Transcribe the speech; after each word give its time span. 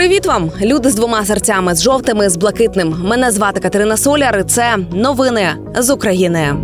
Привіт 0.00 0.26
вам, 0.26 0.50
люди 0.62 0.90
з 0.90 0.94
двома 0.94 1.24
серцями, 1.24 1.74
з 1.74 1.82
жовтими, 1.82 2.28
з 2.28 2.36
блакитним. 2.36 2.96
Мене 3.04 3.30
звати 3.30 3.60
Катерина 3.60 3.96
Соляр. 3.96 4.38
і 4.38 4.44
Це 4.44 4.76
новини 4.92 5.48
з 5.78 5.90
України. 5.90 6.54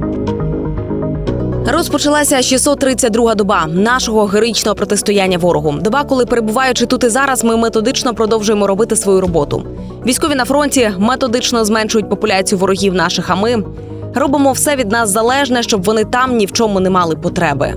Розпочалася 1.67 2.37
632-га 2.37 3.35
доба 3.35 3.67
нашого 3.67 4.25
героїчного 4.25 4.75
протистояння 4.75 5.39
ворогу. 5.39 5.75
Доба, 5.81 6.05
коли 6.05 6.27
перебуваючи 6.27 6.87
тут 6.87 7.05
і 7.05 7.09
зараз, 7.09 7.45
ми 7.45 7.57
методично 7.57 8.15
продовжуємо 8.15 8.67
робити 8.67 8.97
свою 8.97 9.21
роботу. 9.21 9.67
Військові 10.07 10.35
на 10.35 10.45
фронті 10.45 10.91
методично 10.99 11.65
зменшують 11.65 12.11
популяцію 12.11 12.59
ворогів 12.59 12.95
наших. 12.95 13.31
А 13.31 13.35
ми 13.35 13.65
робимо 14.15 14.53
все 14.53 14.77
від 14.77 14.91
нас 14.91 15.11
залежне, 15.11 15.63
щоб 15.63 15.83
вони 15.83 16.05
там 16.05 16.37
ні 16.37 16.47
в 16.47 16.53
чому 16.53 16.81
не 16.81 16.91
мали 16.91 17.17
потреби. 17.17 17.75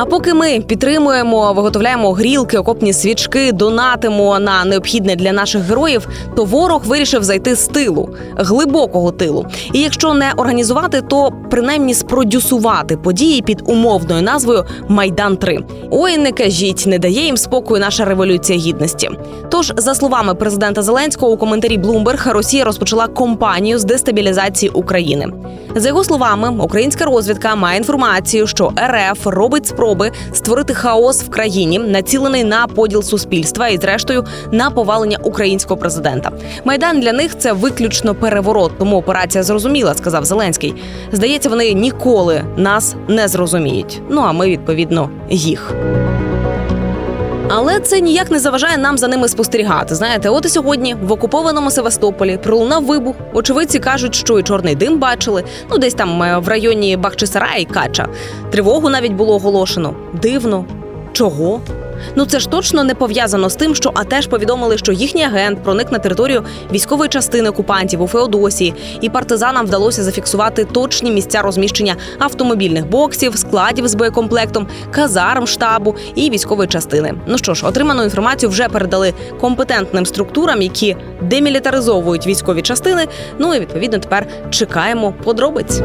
А 0.00 0.04
поки 0.04 0.34
ми 0.34 0.60
підтримуємо, 0.60 1.52
виготовляємо 1.52 2.12
грілки, 2.12 2.58
окопні 2.58 2.92
свічки, 2.92 3.52
донатимо 3.52 4.38
на 4.38 4.64
необхідне 4.64 5.16
для 5.16 5.32
наших 5.32 5.62
героїв, 5.62 6.08
то 6.36 6.44
ворог 6.44 6.82
вирішив 6.84 7.24
зайти 7.24 7.54
з 7.54 7.66
тилу, 7.66 8.08
глибокого 8.36 9.12
тилу. 9.12 9.46
І 9.72 9.80
якщо 9.80 10.14
не 10.14 10.32
організувати, 10.36 11.02
то 11.02 11.32
принаймні 11.50 11.94
спродюсувати 11.94 12.96
події 12.96 13.42
під 13.42 13.62
умовною 13.66 14.22
назвою 14.22 14.64
Майдан 14.88 15.36
3 15.36 15.58
Ой, 15.90 16.18
не 16.18 16.32
кажіть, 16.32 16.84
не 16.86 16.98
дає 16.98 17.24
їм 17.24 17.36
спокою 17.36 17.80
наша 17.80 18.04
революція 18.04 18.58
гідності. 18.58 19.10
Тож, 19.50 19.72
за 19.76 19.94
словами 19.94 20.34
президента 20.34 20.82
Зеленського, 20.82 21.32
у 21.32 21.36
коментарі 21.36 21.78
Bloomberg, 21.78 22.32
Росія 22.32 22.64
розпочала 22.64 23.06
кампанію 23.06 23.78
з 23.78 23.84
дестабілізації 23.84 24.70
України. 24.70 25.32
За 25.74 25.88
його 25.88 26.04
словами, 26.04 26.64
українська 26.64 27.04
розвідка 27.04 27.54
має 27.54 27.78
інформацію, 27.78 28.46
що 28.46 28.72
РФ 28.80 29.26
робить 29.26 29.66
спроби 29.88 30.12
створити 30.32 30.74
хаос 30.74 31.22
в 31.22 31.30
країні, 31.30 31.78
націлений 31.78 32.44
на 32.44 32.66
поділ 32.66 33.02
суспільства 33.02 33.68
і, 33.68 33.76
зрештою, 33.76 34.24
на 34.52 34.70
повалення 34.70 35.18
українського 35.22 35.80
президента. 35.80 36.30
Майдан 36.64 37.00
для 37.00 37.12
них 37.12 37.38
це 37.38 37.52
виключно 37.52 38.14
переворот. 38.14 38.72
Тому 38.78 38.96
операція 38.96 39.44
зрозуміла, 39.44 39.94
сказав 39.94 40.24
Зеленський. 40.24 40.74
Здається, 41.12 41.48
вони 41.48 41.72
ніколи 41.72 42.44
нас 42.56 42.96
не 43.08 43.28
зрозуміють. 43.28 44.02
Ну 44.10 44.20
а 44.20 44.32
ми 44.32 44.46
відповідно 44.46 45.10
їх. 45.30 45.74
Але 47.50 47.80
це 47.80 48.00
ніяк 48.00 48.30
не 48.30 48.38
заважає 48.38 48.76
нам 48.78 48.98
за 48.98 49.08
ними 49.08 49.28
спостерігати. 49.28 49.94
Знаєте, 49.94 50.28
от 50.28 50.46
і 50.46 50.48
сьогодні 50.48 50.94
в 50.94 51.12
окупованому 51.12 51.70
Севастополі 51.70 52.38
пролунав 52.42 52.84
вибух. 52.84 53.16
Очевидці 53.32 53.78
кажуть, 53.78 54.14
що 54.14 54.38
і 54.38 54.42
чорний 54.42 54.74
дим 54.74 54.98
бачили. 54.98 55.44
Ну, 55.70 55.78
десь 55.78 55.94
там 55.94 56.22
е, 56.22 56.38
в 56.38 56.48
районі 56.48 56.96
Бахчисара 56.96 57.54
і 57.58 57.64
Кача. 57.64 58.08
Тривогу 58.50 58.88
навіть 58.88 59.12
було 59.12 59.34
оголошено. 59.34 59.94
Дивно. 60.22 60.64
Чого? 61.12 61.60
Ну 62.16 62.26
це 62.26 62.40
ж 62.40 62.48
точно 62.48 62.84
не 62.84 62.94
пов'язано 62.94 63.50
з 63.50 63.56
тим, 63.56 63.74
що 63.74 63.90
АТЕШ 63.94 64.26
повідомили, 64.26 64.78
що 64.78 64.92
їхній 64.92 65.24
агент 65.24 65.62
проник 65.62 65.92
на 65.92 65.98
територію 65.98 66.44
військової 66.72 67.08
частини 67.08 67.48
окупантів 67.48 68.02
у 68.02 68.06
Феодосії, 68.06 68.74
і 69.00 69.08
партизанам 69.08 69.66
вдалося 69.66 70.02
зафіксувати 70.02 70.64
точні 70.64 71.10
місця 71.10 71.42
розміщення 71.42 71.96
автомобільних 72.18 72.86
боксів, 72.86 73.38
складів 73.38 73.88
з 73.88 73.94
боєкомплектом, 73.94 74.68
казарм 74.90 75.46
штабу 75.46 75.94
і 76.14 76.30
військової 76.30 76.68
частини. 76.68 77.14
Ну 77.26 77.38
що 77.38 77.54
ж, 77.54 77.66
отриману 77.66 78.04
інформацію 78.04 78.50
вже 78.50 78.68
передали 78.68 79.14
компетентним 79.40 80.06
структурам, 80.06 80.62
які 80.62 80.96
демілітаризовують 81.22 82.26
військові 82.26 82.62
частини. 82.62 83.06
Ну 83.38 83.54
і 83.54 83.60
відповідно 83.60 83.98
тепер 83.98 84.26
чекаємо 84.50 85.14
подробиць. 85.24 85.80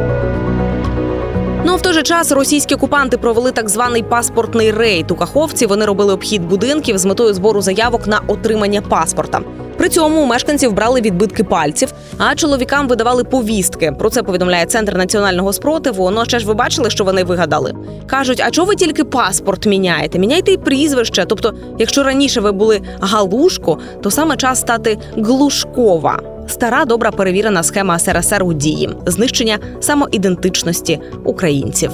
Ну 1.66 1.73
а 1.73 1.75
в 1.75 1.81
той 1.81 1.94
же 1.94 2.03
час 2.03 2.31
російські 2.31 2.75
окупанти 2.75 3.17
провели 3.17 3.52
так 3.52 3.69
званий 3.69 4.03
паспортний 4.03 4.72
рейд 4.72 5.11
у 5.11 5.16
Каховці. 5.16 5.66
Вони 5.66 5.86
робили 5.86 6.14
обхід 6.14 6.47
будинків 6.47 6.97
з 6.97 7.05
метою 7.05 7.33
збору 7.33 7.61
заявок 7.61 8.08
на 8.08 8.22
отримання 8.28 8.81
паспорта. 8.81 9.42
При 9.78 9.89
цьому 9.89 10.22
у 10.22 10.25
мешканців 10.25 10.73
брали 10.73 11.02
відбитки 11.02 11.44
пальців, 11.44 11.94
а 12.17 12.36
чоловікам 12.36 12.88
видавали 12.88 13.23
повістки. 13.23 13.92
Про 14.00 14.09
це 14.09 14.23
повідомляє 14.23 14.66
центр 14.66 14.97
національного 14.97 15.54
спротиву. 15.54 16.11
Ну 16.11 16.26
ще 16.26 16.39
ж 16.39 16.48
ви 16.48 16.54
бачили, 16.54 16.89
що 16.89 17.04
вони 17.04 17.23
вигадали. 17.23 17.73
кажуть: 18.08 18.42
а 18.45 18.52
чого 18.52 18.67
ви 18.67 18.76
тільки 18.76 19.04
паспорт 19.04 19.65
міняєте? 19.65 20.20
Міняйте 20.20 20.52
й 20.52 20.58
прізвище. 20.58 21.26
Тобто, 21.27 21.54
якщо 21.80 22.04
раніше 22.04 22.42
ви 22.42 22.52
були 22.52 22.82
галушко, 22.99 23.77
то 24.02 24.11
саме 24.11 24.38
час 24.38 24.59
стати 24.59 24.98
глушкова. 25.17 26.33
Стара 26.48 26.86
добра 26.86 27.11
перевірена 27.11 27.64
схема 27.64 27.99
СРСР 27.99 28.43
у 28.43 28.54
дії 28.54 28.89
знищення 29.05 29.59
самоідентичності 29.80 30.99
українців. 31.23 31.92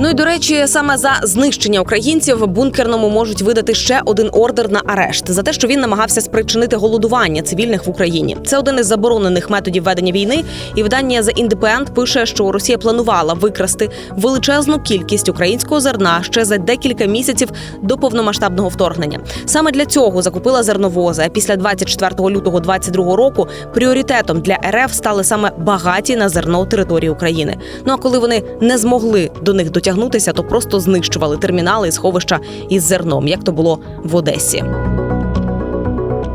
Ну 0.00 0.08
і 0.08 0.14
до 0.14 0.24
речі, 0.24 0.66
саме 0.66 0.96
за 0.96 1.20
знищення 1.22 1.80
українців 1.80 2.46
бункерному 2.46 3.08
можуть 3.08 3.42
видати 3.42 3.74
ще 3.74 4.00
один 4.04 4.28
ордер 4.32 4.70
на 4.70 4.82
арешт 4.86 5.30
за 5.30 5.42
те, 5.42 5.52
що 5.52 5.68
він 5.68 5.80
намагався 5.80 6.20
спричинити 6.20 6.76
голодування 6.76 7.42
цивільних 7.42 7.86
в 7.86 7.90
Україні. 7.90 8.36
Це 8.46 8.58
один 8.58 8.78
із 8.78 8.86
заборонених 8.86 9.50
методів 9.50 9.82
ведення 9.82 10.12
війни. 10.12 10.44
І 10.74 10.82
видання 10.82 11.20
The 11.22 11.48
Independent 11.48 11.94
пише, 11.94 12.26
що 12.26 12.52
Росія 12.52 12.78
планувала 12.78 13.34
викрасти 13.34 13.90
величезну 14.16 14.80
кількість 14.80 15.28
українського 15.28 15.80
зерна 15.80 16.22
ще 16.22 16.44
за 16.44 16.58
декілька 16.58 17.04
місяців 17.04 17.48
до 17.82 17.98
повномасштабного 17.98 18.68
вторгнення. 18.68 19.20
Саме 19.46 19.70
для 19.70 19.86
цього 19.86 20.22
закупила 20.22 20.62
зерновози. 20.62 21.22
А 21.26 21.28
після 21.28 21.56
24 21.56 22.10
лютого 22.10 22.60
2022 22.60 23.16
року 23.16 23.48
пріоритетом 23.74 24.40
для 24.40 24.58
РФ 24.70 24.92
стали 24.92 25.24
саме 25.24 25.50
багаті 25.58 26.16
на 26.16 26.28
зерно 26.28 26.66
території 26.66 27.10
України. 27.10 27.56
Ну 27.86 27.92
а 27.92 27.96
коли 27.96 28.18
вони 28.18 28.42
не 28.60 28.78
змогли 28.78 29.30
до 29.42 29.52
них 29.52 29.70
дотягнути, 29.70 29.85
дотягнутися, 29.86 30.32
то 30.32 30.44
просто 30.44 30.80
знищували 30.80 31.36
термінали 31.36 31.88
і 31.88 31.92
сховища 31.92 32.40
із 32.68 32.82
зерном, 32.82 33.28
як 33.28 33.44
то 33.44 33.52
було 33.52 33.78
в 34.02 34.16
Одесі. 34.16 34.64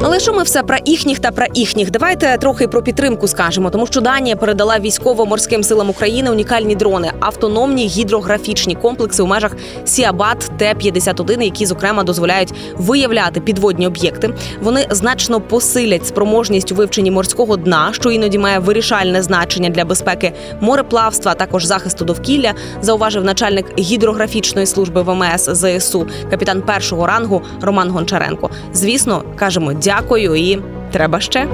Але 0.03 0.19
що 0.19 0.33
ми 0.33 0.43
все 0.43 0.63
про 0.63 0.77
їхніх 0.85 1.19
та 1.19 1.31
про 1.31 1.45
їхніх? 1.53 1.91
Давайте 1.91 2.37
трохи 2.37 2.67
про 2.67 2.81
підтримку 2.83 3.27
скажемо, 3.27 3.69
тому 3.69 3.87
що 3.87 4.01
Данія 4.01 4.35
передала 4.35 4.79
військово-морським 4.79 5.63
силам 5.63 5.89
України 5.89 6.29
унікальні 6.29 6.75
дрони, 6.75 7.11
автономні 7.19 7.87
гідрографічні 7.87 8.75
комплекси 8.75 9.23
у 9.23 9.25
межах 9.25 9.55
SeaBat 9.85 10.51
T-51, 10.57 11.41
які 11.41 11.65
зокрема 11.65 12.03
дозволяють 12.03 12.53
виявляти 12.77 13.41
підводні 13.41 13.87
об'єкти. 13.87 14.33
Вони 14.61 14.87
значно 14.89 15.41
посилять 15.41 16.07
спроможність 16.07 16.71
у 16.71 16.75
вивченні 16.75 17.11
морського 17.11 17.57
дна, 17.57 17.89
що 17.93 18.11
іноді 18.11 18.37
має 18.37 18.59
вирішальне 18.59 19.21
значення 19.21 19.69
для 19.69 19.85
безпеки 19.85 20.33
мореплавства, 20.61 21.31
а 21.31 21.35
також 21.35 21.65
захисту 21.65 22.05
довкілля. 22.05 22.53
Зауважив 22.81 23.23
начальник 23.23 23.79
гідрографічної 23.79 24.67
служби 24.67 25.01
ВМС 25.01 25.49
ЗСУ, 25.49 26.07
капітан 26.29 26.61
першого 26.61 27.07
рангу 27.07 27.41
Роман 27.61 27.89
Гончаренко. 27.89 28.49
Звісно, 28.73 29.23
кажемо 29.35 29.73
дякую 29.73 29.90
дякую 29.90 30.34
і 30.36 30.58
треба 30.92 31.20
ще. 31.20 31.46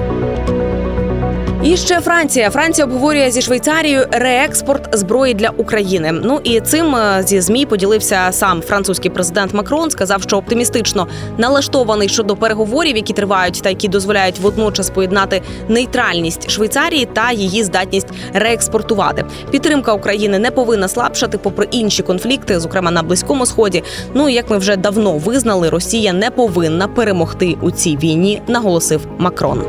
І 1.64 1.76
ще 1.76 2.00
Франція. 2.00 2.50
Франція 2.50 2.86
обговорює 2.86 3.30
зі 3.30 3.42
Швейцарією 3.42 4.06
реекспорт 4.10 4.98
зброї 4.98 5.34
для 5.34 5.48
України. 5.48 6.12
Ну 6.12 6.40
і 6.44 6.60
цим 6.60 6.96
е, 6.96 7.22
зі 7.26 7.40
ЗМІ 7.40 7.66
поділився 7.66 8.28
сам 8.30 8.62
французький 8.62 9.10
президент 9.10 9.54
Макрон. 9.54 9.90
Сказав, 9.90 10.22
що 10.22 10.36
оптимістично 10.36 11.08
налаштований 11.38 12.08
щодо 12.08 12.36
переговорів, 12.36 12.96
які 12.96 13.12
тривають, 13.12 13.62
та 13.62 13.68
які 13.68 13.88
дозволяють 13.88 14.38
водночас 14.40 14.90
поєднати 14.90 15.42
нейтральність 15.68 16.50
Швейцарії 16.50 17.08
та 17.12 17.32
її 17.32 17.64
здатність 17.64 18.08
реекспортувати. 18.32 19.24
Підтримка 19.50 19.92
України 19.92 20.38
не 20.38 20.50
повинна 20.50 20.88
слабшати, 20.88 21.38
попри 21.38 21.68
інші 21.70 22.02
конфлікти, 22.02 22.60
зокрема 22.60 22.90
на 22.90 23.02
близькому 23.02 23.46
сході. 23.46 23.82
Ну 24.14 24.28
як 24.28 24.50
ми 24.50 24.58
вже 24.58 24.76
давно 24.76 25.12
визнали, 25.12 25.68
Росія 25.68 26.12
не 26.12 26.30
повинна 26.30 26.88
перемогти 26.88 27.56
у 27.60 27.70
цій 27.70 27.96
війні, 27.96 28.42
наголосив 28.48 29.06
Макрон. 29.18 29.62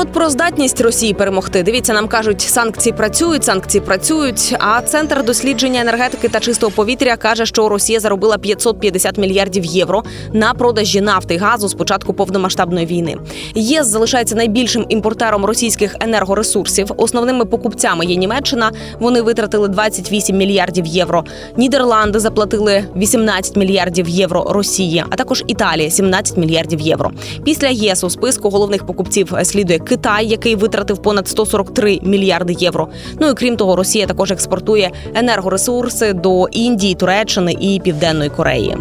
От 0.00 0.12
про 0.12 0.30
здатність 0.30 0.80
Росії 0.80 1.14
перемогти. 1.14 1.62
Дивіться, 1.62 1.92
нам 1.92 2.08
кажуть, 2.08 2.40
санкції 2.40 2.92
працюють, 2.92 3.44
санкції 3.44 3.82
працюють. 3.84 4.56
А 4.58 4.82
центр 4.82 5.24
дослідження 5.24 5.80
енергетики 5.80 6.28
та 6.28 6.40
чистого 6.40 6.72
повітря 6.72 7.16
каже, 7.16 7.46
що 7.46 7.68
Росія 7.68 8.00
заробила 8.00 8.38
550 8.38 9.18
мільярдів 9.18 9.64
євро 9.64 10.02
на 10.32 10.54
продажі 10.54 11.00
нафти 11.00 11.34
і 11.34 11.36
газу 11.36 11.68
з 11.68 11.74
початку 11.74 12.12
повномасштабної 12.12 12.86
війни. 12.86 13.16
ЄС 13.54 13.86
залишається 13.86 14.34
найбільшим 14.34 14.86
імпортером 14.88 15.44
російських 15.44 15.96
енергоресурсів. 16.00 16.90
Основними 16.96 17.44
покупцями 17.44 18.06
є 18.06 18.16
Німеччина. 18.16 18.72
Вони 19.00 19.22
витратили 19.22 19.68
28 19.68 20.36
мільярдів 20.36 20.86
євро. 20.86 21.24
Нідерланди 21.56 22.18
заплатили 22.18 22.84
18 22.96 23.56
мільярдів 23.56 24.08
євро 24.08 24.46
Росії, 24.50 25.04
а 25.10 25.16
також 25.16 25.44
Італія 25.46 25.90
17 25.90 26.36
мільярдів 26.36 26.80
євро. 26.80 27.10
Після 27.44 27.68
ЄС 27.68 28.04
у 28.04 28.10
списку 28.10 28.50
головних 28.50 28.86
покупців 28.86 29.34
слідує 29.42 29.78
Китай, 29.88 30.26
який 30.26 30.54
витратив 30.56 31.02
понад 31.02 31.28
143 31.28 32.00
мільярди 32.02 32.56
євро. 32.58 32.88
Ну 33.20 33.28
і 33.28 33.34
крім 33.34 33.56
того, 33.56 33.76
Росія 33.76 34.06
також 34.06 34.30
експортує 34.30 34.90
енергоресурси 35.14 36.12
до 36.12 36.48
Індії, 36.48 36.94
Туреччини 36.94 37.56
і 37.60 37.80
Південної 37.84 38.30
Кореї. 38.30 38.76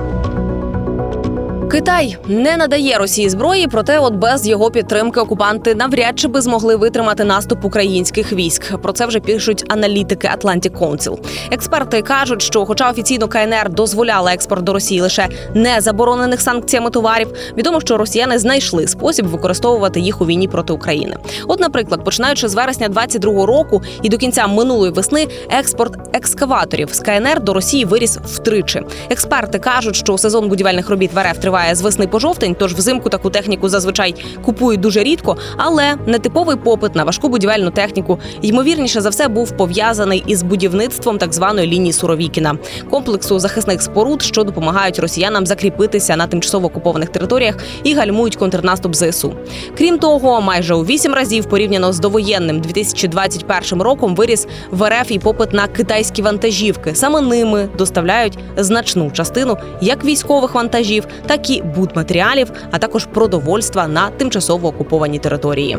Китай 1.78 2.18
не 2.28 2.58
надає 2.58 2.98
Росії 2.98 3.30
зброї, 3.30 3.68
проте, 3.68 4.00
от 4.00 4.14
без 4.14 4.48
його 4.48 4.72
підтримки 4.72 5.20
окупанти 5.20 5.76
навряд 5.76 6.20
чи 6.20 6.28
би 6.28 6.42
змогли 6.42 6.76
витримати 6.76 7.24
наступ 7.24 7.66
українських 7.66 8.34
військ. 8.34 8.78
Про 8.78 8.94
це 8.94 9.06
вже 9.06 9.20
пишуть 9.20 9.66
аналітики 9.68 10.30
Atlantic 10.38 10.72
Council. 10.72 11.18
Експерти 11.52 12.02
кажуть, 12.02 12.42
що, 12.42 12.66
хоча 12.66 12.90
офіційно 12.90 13.28
КНР 13.28 13.70
дозволяла 13.70 14.34
експорт 14.34 14.64
до 14.64 14.74
Росії 14.74 15.02
лише 15.02 15.28
не 15.54 15.82
заборонених 15.82 16.42
санкціями 16.42 16.90
товарів, 16.90 17.34
відомо, 17.58 17.82
що 17.82 17.98
росіяни 17.98 18.40
знайшли 18.40 18.88
спосіб 18.88 19.26
використовувати 19.26 20.00
їх 20.00 20.22
у 20.22 20.26
війні 20.26 20.48
проти 20.48 20.74
України. 20.74 21.16
От, 21.48 21.60
наприклад, 21.60 22.04
починаючи 22.04 22.48
з 22.48 22.54
вересня 22.54 22.90
22-го 22.90 23.46
року 23.46 23.82
і 24.02 24.10
до 24.10 24.18
кінця 24.18 24.48
минулої 24.48 24.92
весни, 24.92 25.28
експорт 25.50 25.94
екскаваторів 26.14 26.94
з 26.94 27.00
КНР 27.00 27.44
до 27.44 27.54
Росії 27.54 27.86
виріс 27.86 28.18
втричі. 28.18 28.82
Експерти 29.10 29.60
кажуть, 29.60 29.96
що 29.96 30.18
сезон 30.18 30.50
будівельних 30.50 30.90
робіт 30.90 31.14
в 31.14 31.24
РФ 31.24 31.38
триває 31.38 31.67
з 31.76 31.82
весни 31.82 32.08
по 32.08 32.20
жовтень, 32.20 32.56
тож 32.60 32.74
взимку 32.74 33.10
таку 33.10 33.30
техніку 33.30 33.70
зазвичай 33.70 34.16
купують 34.46 34.80
дуже 34.80 35.04
рідко. 35.04 35.38
Але 35.58 35.96
нетиповий 36.06 36.56
попит 36.56 36.96
на 36.96 37.04
важку 37.04 37.30
будівельну 37.30 37.72
техніку 37.72 38.20
ймовірніше 38.42 39.02
за 39.02 39.10
все 39.10 39.28
був 39.28 39.52
пов'язаний 39.52 40.24
із 40.28 40.44
будівництвом 40.44 41.18
так 41.18 41.34
званої 41.34 41.68
лінії 41.68 41.94
Суровікіна, 41.94 42.58
комплексу 42.90 43.40
захисних 43.40 43.82
споруд, 43.82 44.22
що 44.22 44.44
допомагають 44.44 45.00
росіянам 45.00 45.46
закріпитися 45.46 46.16
на 46.16 46.28
тимчасово 46.28 46.68
окупованих 46.68 47.10
територіях 47.10 47.58
і 47.84 47.94
гальмують 47.94 48.36
контрнаступ 48.36 48.96
ЗСУ. 48.96 49.34
Крім 49.78 50.00
того, 50.00 50.42
майже 50.42 50.74
у 50.76 50.86
вісім 50.86 51.14
разів 51.14 51.46
порівняно 51.46 51.94
з 51.94 52.00
довоєнним 52.00 52.62
2021 52.62 53.82
роком 53.82 54.16
виріс 54.16 54.48
в 54.72 54.90
РФ 54.90 55.12
і 55.12 55.20
попит 55.20 55.54
на 55.54 55.68
китайські 55.68 56.22
вантажівки. 56.22 56.96
Саме 56.96 57.22
ними 57.22 57.70
доставляють 57.78 58.38
значну 58.58 59.12
частину 59.12 59.58
як 59.82 60.06
військових 60.06 60.56
вантажів, 60.56 61.08
так 61.28 61.50
і 61.50 61.57
будматеріалів, 61.62 62.52
а 62.72 62.80
також 62.80 63.06
продовольства 63.06 63.88
на 63.88 64.10
тимчасово 64.10 64.68
окупованій 64.68 65.20
території. 65.20 65.78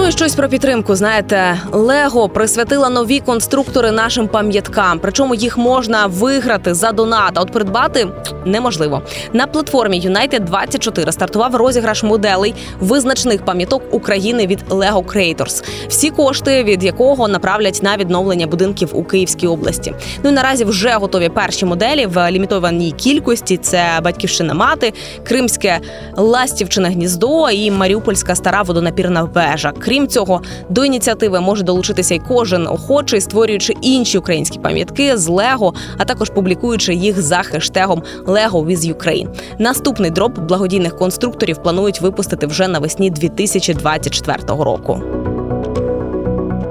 Ну 0.00 0.08
і 0.08 0.12
щось 0.12 0.34
про 0.34 0.48
підтримку. 0.48 0.94
Знаєте, 0.94 1.60
Лего 1.72 2.28
присвятила 2.28 2.88
нові 2.88 3.20
конструктори 3.20 3.90
нашим 3.90 4.28
пам'яткам. 4.28 4.98
Причому 4.98 5.34
їх 5.34 5.58
можна 5.58 6.06
виграти 6.06 6.74
за 6.74 6.92
донат. 6.92 7.32
А 7.34 7.40
От 7.40 7.52
придбати 7.52 8.08
неможливо. 8.44 9.02
На 9.32 9.46
платформі 9.46 10.00
United 10.00 10.40
24 10.40 11.12
стартував 11.12 11.54
розіграш 11.54 12.02
моделей 12.02 12.54
визначних 12.80 13.44
пам'яток 13.44 13.82
України 13.94 14.46
від 14.46 14.62
Lego 14.68 15.04
Creators. 15.04 15.64
Всі 15.88 16.10
кошти 16.10 16.64
від 16.64 16.84
якого 16.84 17.28
направлять 17.28 17.80
на 17.82 17.96
відновлення 17.96 18.46
будинків 18.46 18.90
у 18.92 19.04
Київській 19.04 19.46
області. 19.46 19.94
Ну 20.22 20.30
і 20.30 20.32
наразі 20.32 20.64
вже 20.64 20.90
готові 20.90 21.28
перші 21.28 21.66
моделі 21.66 22.06
в 22.06 22.30
лімітованій 22.30 22.92
кількості. 22.92 23.56
Це 23.56 24.00
батьківщина 24.02 24.54
мати, 24.54 24.92
Кримське 25.24 25.80
ластівчине 26.16 26.88
гніздо 26.88 27.50
і 27.50 27.70
Маріупольська 27.70 28.34
стара 28.34 28.62
водонапірна 28.62 29.22
вежа. 29.22 29.72
Крім 30.00 30.08
цього, 30.08 30.42
до 30.68 30.84
ініціативи 30.84 31.40
може 31.40 31.62
долучитися 31.62 32.14
й 32.14 32.20
кожен 32.28 32.66
охочий, 32.66 33.20
створюючи 33.20 33.74
інші 33.82 34.18
українські 34.18 34.58
пам'ятки 34.58 35.16
з 35.16 35.28
Лего, 35.28 35.74
а 35.98 36.04
також 36.04 36.30
публікуючи 36.30 36.94
їх 36.94 37.22
за 37.22 37.42
хештегом 37.42 38.02
Lego 38.26 38.66
with 38.66 38.94
Ukraine. 38.94 39.28
Наступний 39.58 40.10
дроп 40.10 40.38
благодійних 40.38 40.96
конструкторів 40.96 41.62
планують 41.62 42.00
випустити 42.00 42.46
вже 42.46 42.68
навесні 42.68 43.10
2024 43.10 44.38
року. 44.48 45.02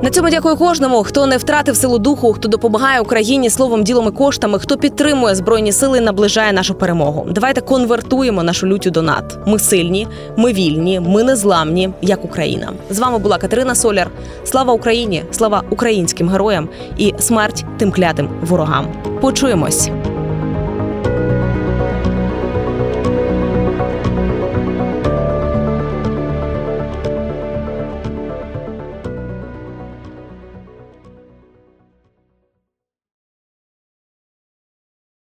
На 0.03 0.09
цьому 0.09 0.29
дякую 0.29 0.55
кожному, 0.55 1.03
хто 1.03 1.25
не 1.27 1.37
втратив 1.37 1.75
силу 1.75 1.99
духу, 1.99 2.33
хто 2.33 2.47
допомагає 2.47 3.01
Україні 3.01 3.49
словом, 3.49 3.83
ділом 3.83 4.07
і 4.07 4.11
коштами, 4.11 4.59
хто 4.59 4.77
підтримує 4.77 5.35
збройні 5.35 5.71
сили, 5.71 5.97
і 5.97 6.01
наближає 6.01 6.53
нашу 6.53 6.73
перемогу. 6.75 7.27
Давайте 7.31 7.61
конвертуємо 7.61 8.43
нашу 8.43 8.67
лютю 8.67 8.89
донат. 8.89 9.37
Ми 9.45 9.59
сильні, 9.59 10.07
ми 10.37 10.53
вільні, 10.53 10.99
ми 10.99 11.23
незламні, 11.23 11.89
як 12.01 12.25
Україна. 12.25 12.71
З 12.89 12.99
вами 12.99 13.17
була 13.17 13.37
Катерина 13.37 13.75
Соляр. 13.75 14.09
Слава 14.43 14.73
Україні! 14.73 15.23
Слава 15.31 15.63
українським 15.69 16.29
героям 16.29 16.69
і 16.97 17.13
смерть 17.19 17.65
тим 17.77 17.91
клятим 17.91 18.29
ворогам. 18.41 18.87
Почуємось. 19.21 19.89